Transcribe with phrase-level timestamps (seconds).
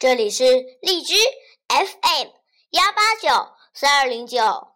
[0.00, 0.44] 这里是
[0.80, 1.12] 荔枝
[1.68, 2.28] FM
[2.70, 3.28] 幺八九
[3.74, 4.72] 三二零九，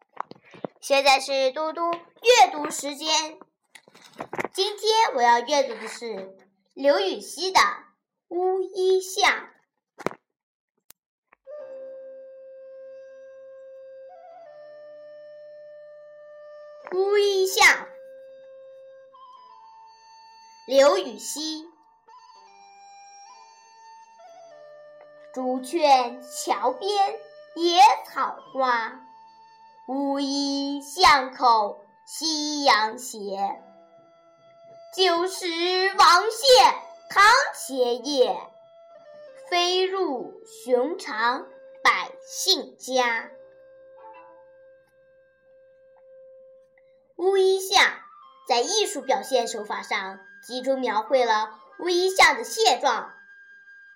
[0.83, 3.39] 现在是嘟嘟阅读时间。
[4.53, 6.37] 今天我要阅读的是
[6.75, 7.59] 刘禹锡的
[8.29, 9.33] 《乌衣巷》。
[16.95, 17.89] 乌衣巷，
[20.67, 21.74] 刘禹锡。
[25.35, 27.19] 竹券桥边
[27.57, 29.01] 野草花，
[29.89, 33.61] 乌衣巷口夕阳斜。
[34.97, 35.45] 旧时
[35.99, 36.47] 王谢
[37.11, 38.49] 堂前燕，
[39.51, 41.49] 飞入寻常
[41.83, 43.29] 百姓家。
[47.17, 47.83] 乌衣巷
[48.47, 53.13] 在艺术表现手法上集中描绘了乌衣巷的现状。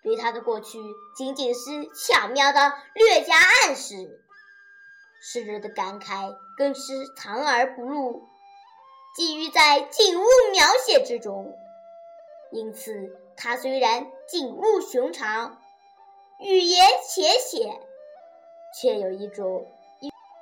[0.02, 0.79] 对他的过去
[1.17, 4.23] 仅仅是巧妙的略加暗示，
[5.20, 8.28] 诗人的感慨更是藏而不露，
[9.17, 11.58] 寄寓在景物描写之中。
[12.50, 15.61] 因此，他虽然景物寻常，
[16.41, 17.80] 语言浅显，
[18.80, 19.67] 却有一种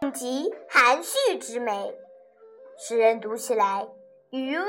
[0.00, 1.98] 蕴极含蓄之美，
[2.78, 3.88] 使人读起来
[4.30, 4.66] 余味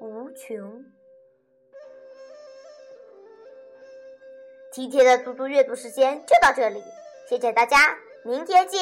[0.00, 0.84] 无穷。
[4.70, 6.80] 今天的嘟嘟阅读时间就到这里，
[7.28, 8.80] 谢谢大家，明天见。